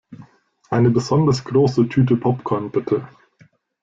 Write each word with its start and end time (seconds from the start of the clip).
Eine 0.71 0.89
besonders 0.89 1.43
große 1.43 1.87
Tüte 1.87 2.15
Popcorn, 2.17 2.71
bitte! 2.71 3.07